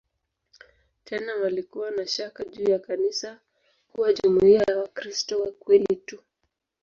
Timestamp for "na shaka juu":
1.91-2.63